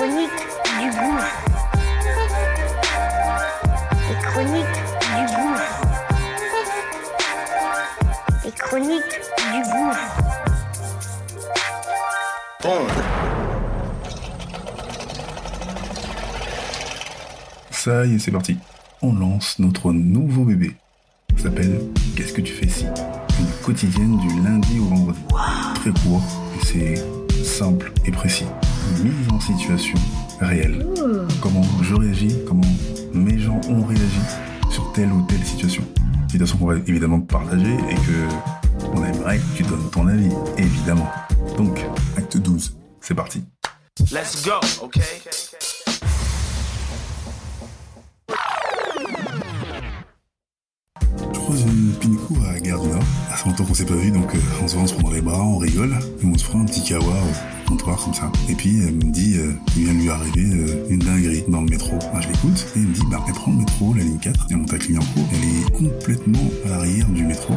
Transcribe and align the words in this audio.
La 0.00 0.06
chronique 0.06 0.30
du 0.80 0.88
gouffre. 0.98 1.36
Les 4.08 4.16
chroniques 4.22 4.80
du 5.10 5.22
gouffre. 5.36 5.72
Les 8.44 8.52
chroniques 8.52 9.20
du 9.52 9.60
gouffre. 9.70 10.08
Ça 17.70 18.06
y 18.06 18.14
est, 18.14 18.18
c'est 18.20 18.30
parti. 18.30 18.56
On 19.02 19.12
lance 19.12 19.58
notre 19.58 19.92
nouveau 19.92 20.44
bébé. 20.44 20.76
Ça 21.36 21.42
s'appelle 21.44 21.82
Qu'est-ce 22.16 22.32
que 22.32 22.40
tu 22.40 22.54
fais 22.54 22.68
si? 22.68 22.86
Une 23.38 23.52
quotidienne 23.62 24.16
du 24.16 24.28
lundi 24.42 24.78
au 24.78 24.84
vendredi. 24.84 25.20
Très 25.74 25.90
court, 25.90 26.22
réelle. 30.40 30.86
Comment 31.40 31.64
je 31.82 31.94
réagis, 31.94 32.36
comment 32.46 32.66
mes 33.12 33.38
gens 33.38 33.60
ont 33.68 33.84
réagi 33.84 34.20
sur 34.70 34.92
telle 34.92 35.12
ou 35.12 35.22
telle 35.22 35.44
situation. 35.44 35.82
Situation 36.28 36.58
qu'on 36.58 36.66
va 36.66 36.76
évidemment 36.86 37.20
partager 37.20 37.74
et 37.90 37.94
que 37.94 38.86
on 38.94 39.04
aimerait 39.04 39.38
que 39.38 39.56
tu 39.56 39.62
donnes 39.64 39.90
ton 39.90 40.06
avis, 40.06 40.30
évidemment. 40.56 41.08
Donc, 41.56 41.80
acte 42.16 42.36
12, 42.38 42.76
c'est 43.00 43.14
parti. 43.14 43.44
Let's 44.12 44.42
go, 44.44 44.60
okay? 44.82 45.00
Fait 53.40 53.48
longtemps 53.48 53.64
qu'on 53.64 53.74
s'est 53.74 53.86
pas 53.86 53.94
vu, 53.94 54.10
donc 54.10 54.34
euh, 54.34 54.38
on 54.62 54.68
se 54.68 54.74
voit, 54.74 54.82
on 54.82 54.86
se 54.86 54.94
prend 54.94 55.04
dans 55.04 55.14
les 55.14 55.22
bras, 55.22 55.42
on 55.42 55.56
rigole, 55.56 55.98
et 56.22 56.26
on 56.26 56.36
se 56.36 56.44
prend 56.44 56.60
un 56.60 56.66
petit 56.66 56.82
kawa 56.82 57.04
au 57.06 57.68
comptoir 57.68 58.02
comme 58.04 58.12
ça. 58.12 58.30
Et 58.48 58.54
puis 58.54 58.80
elle 58.86 58.94
me 58.94 59.10
dit, 59.10 59.36
euh, 59.38 59.52
il 59.76 59.84
vient 59.84 59.94
de 59.94 59.98
lui 59.98 60.10
arriver 60.10 60.44
euh, 60.44 60.86
une 60.90 60.98
dinguerie 60.98 61.44
dans 61.48 61.62
le 61.62 61.70
métro. 61.70 61.98
Je 62.20 62.28
l'écoute, 62.28 62.66
et 62.76 62.80
elle 62.80 62.88
me 62.88 62.94
dit, 62.94 63.02
bah 63.10 63.24
elle 63.26 63.34
prend 63.34 63.52
le 63.52 63.58
métro, 63.58 63.94
la 63.94 64.02
ligne 64.02 64.18
4, 64.18 64.46
elle 64.50 64.56
monte 64.58 64.74
à 64.74 64.78
Clignancourt, 64.78 65.28
elle 65.32 65.44
est 65.44 65.72
complètement 65.72 66.50
à 66.66 66.68
l'arrière 66.68 67.08
du 67.08 67.24
métro, 67.24 67.54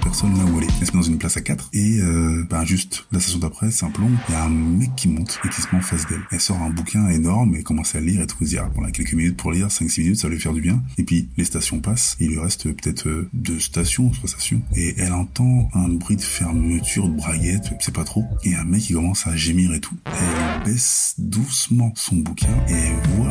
personne 0.00 0.36
là 0.36 0.44
où 0.44 0.58
elle 0.58 0.64
est. 0.64 0.72
Elle 0.80 0.86
se 0.86 0.92
met 0.92 0.98
dans 0.98 1.08
une 1.08 1.18
place 1.18 1.36
à 1.36 1.40
4, 1.40 1.70
et 1.72 2.00
euh, 2.00 2.44
bah 2.48 2.64
juste 2.64 3.06
la 3.12 3.20
station 3.20 3.38
d'après, 3.38 3.70
c'est 3.70 3.84
un 3.84 3.90
plomb, 3.90 4.10
il 4.28 4.32
y 4.32 4.34
a 4.34 4.44
un 4.44 4.50
mec 4.50 4.90
qui 4.96 5.08
monte 5.08 5.38
et 5.44 5.48
qui 5.48 5.60
se 5.60 5.68
met 5.72 5.78
en 5.78 5.82
face 5.82 6.06
d'elle. 6.06 6.22
Elle 6.30 6.40
sort 6.40 6.60
un 6.60 6.70
bouquin 6.70 7.08
énorme 7.08 7.54
et 7.54 7.62
commence 7.62 7.94
à 7.94 8.00
lire 8.00 8.20
et 8.22 8.26
tout, 8.26 8.36
elle 8.40 8.46
se 8.46 8.52
dit, 8.52 8.58
ah, 8.58 8.70
quelques 8.92 9.14
minutes 9.14 9.36
pour 9.36 9.52
lire, 9.52 9.68
5-6 9.68 10.00
minutes, 10.00 10.16
ça 10.16 10.28
va 10.28 10.34
lui 10.34 10.40
faire 10.40 10.52
du 10.52 10.60
bien. 10.60 10.82
Et 10.98 11.04
puis 11.04 11.28
les 11.36 11.44
stations 11.44 11.80
passent, 11.80 12.16
il 12.20 12.28
lui 12.28 12.38
reste 12.38 12.72
peut-être 12.72 13.08
euh, 13.08 13.28
deux 13.32 13.60
stations, 13.60 14.10
trois 14.10 14.28
stations, 14.28 14.62
et 14.74 14.94
elle 14.98 15.12
entend 15.12 15.68
un 15.74 15.88
bruit 15.88 16.16
de 16.16 16.22
fermeture 16.22 17.08
de 17.08 17.16
braguette, 17.16 17.72
c'est 17.80 17.94
pas 17.94 18.04
trop, 18.04 18.24
et 18.44 18.54
un 18.54 18.64
mec 18.64 18.82
qui 18.82 18.94
commence 18.94 19.26
à 19.26 19.36
gémir 19.36 19.72
et 19.72 19.80
tout. 19.80 19.96
Elle 20.06 20.64
baisse 20.64 21.14
doucement 21.18 21.92
son 21.96 22.16
bouquin 22.16 22.48
et 22.68 23.16
voit 23.16 23.27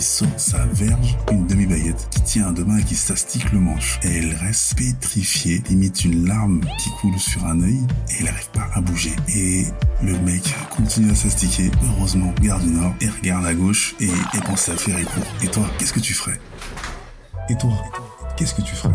sa 0.00 0.64
verge, 0.72 1.16
une 1.30 1.46
demi-baguette, 1.46 2.08
qui 2.10 2.22
tient 2.22 2.48
à 2.48 2.52
deux 2.52 2.64
mains 2.64 2.78
et 2.78 2.84
qui 2.84 2.94
s'astique 2.94 3.52
le 3.52 3.60
manche. 3.60 4.00
Et 4.02 4.18
elle 4.18 4.34
reste 4.34 4.76
pétrifiée, 4.76 5.62
limite 5.68 6.04
une 6.04 6.26
larme 6.26 6.60
qui 6.78 6.90
coule 7.00 7.18
sur 7.18 7.44
un 7.46 7.60
œil, 7.60 7.80
et 8.08 8.14
elle 8.18 8.24
n'arrive 8.26 8.50
pas 8.50 8.68
à 8.74 8.80
bouger. 8.80 9.14
Et 9.34 9.66
le 10.02 10.18
mec 10.20 10.54
continue 10.70 11.10
à 11.10 11.14
s'astiquer, 11.14 11.70
heureusement, 11.84 12.32
garde 12.40 12.62
du 12.62 12.70
nord, 12.70 12.94
et 13.00 13.08
regarde 13.08 13.46
à 13.46 13.54
gauche, 13.54 13.94
et, 14.00 14.06
et 14.06 14.40
pense 14.44 14.68
à 14.68 14.76
faire 14.76 14.98
et. 14.98 15.06
Et 15.44 15.48
toi, 15.48 15.68
qu'est-ce 15.78 15.92
que 15.92 16.00
tu 16.00 16.14
ferais? 16.14 16.40
Et 17.48 17.56
toi, 17.56 17.72
qu'est-ce 18.36 18.54
que 18.54 18.62
tu 18.62 18.74
ferais? 18.74 18.94